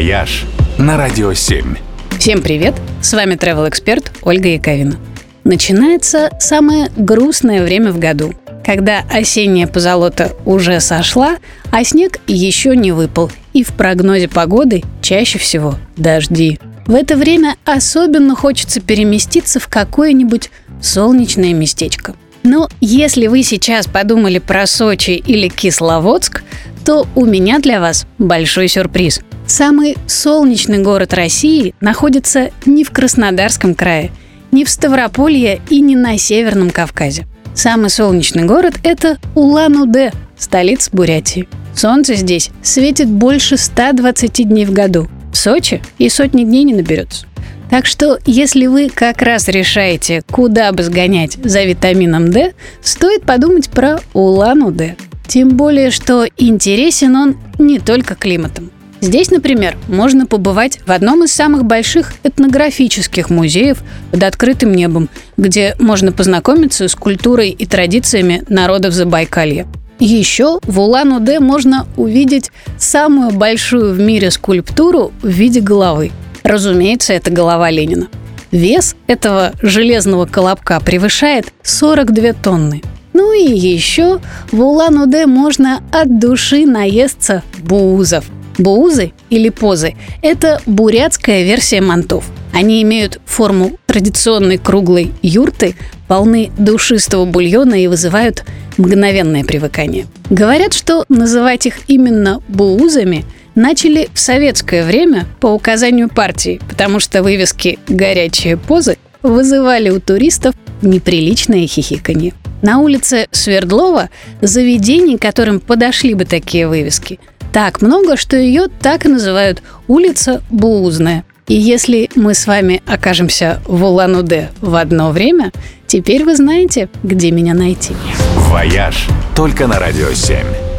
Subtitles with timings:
[0.00, 0.46] «Вояж»
[0.78, 1.76] на Радио 7.
[2.18, 2.74] Всем привет!
[3.02, 4.96] С вами travel эксперт Ольга Яковина.
[5.44, 8.32] Начинается самое грустное время в году,
[8.64, 11.36] когда осенняя позолота уже сошла,
[11.70, 16.58] а снег еще не выпал, и в прогнозе погоды чаще всего дожди.
[16.86, 22.14] В это время особенно хочется переместиться в какое-нибудь солнечное местечко.
[22.42, 26.42] Но если вы сейчас подумали про Сочи или Кисловодск,
[26.86, 29.20] то у меня для вас большой сюрприз.
[29.50, 34.12] Самый солнечный город России находится не в Краснодарском крае,
[34.52, 37.26] не в Ставрополье и не на Северном Кавказе.
[37.52, 41.48] Самый солнечный город– это Улан-Удэ, столица Бурятии.
[41.74, 45.08] Солнце здесь светит больше 120 дней в году.
[45.32, 47.26] В Сочи и сотни дней не наберется.
[47.70, 53.68] Так что, если вы как раз решаете, куда бы сгонять за витамином D, стоит подумать
[53.68, 54.94] про Улан-Удэ.
[55.26, 58.70] Тем более, что интересен он не только климатом.
[59.00, 63.78] Здесь, например, можно побывать в одном из самых больших этнографических музеев
[64.10, 69.66] под открытым небом, где можно познакомиться с культурой и традициями народов Забайкалья.
[69.98, 76.10] Еще в Улан-Удэ можно увидеть самую большую в мире скульптуру в виде головы.
[76.42, 78.08] Разумеется, это голова Ленина.
[78.50, 82.82] Вес этого железного колобка превышает 42 тонны.
[83.12, 84.20] Ну и еще
[84.50, 88.24] в Улан-Удэ можно от души наесться буузов.
[88.60, 92.26] Буузы или позы– это бурятская версия мантов.
[92.52, 95.76] Они имеют форму традиционной круглой юрты,
[96.08, 98.44] полны душистого бульона и вызывают
[98.76, 100.06] мгновенное привыкание.
[100.28, 107.22] Говорят, что называть их именно буузами начали в советское время по указанию партии, потому что
[107.22, 112.34] вывески «горячие позы» вызывали у туристов неприличное хихиканье.
[112.60, 114.10] На улице Свердлова
[114.42, 117.18] заведений, которым подошли бы такие вывески,
[117.52, 121.24] так много, что ее так и называют улица Буузная.
[121.46, 125.50] И если мы с вами окажемся в Улан-Удэ в одно время,
[125.86, 127.94] теперь вы знаете, где меня найти.
[128.36, 130.69] «Вояж» только на Радио 7.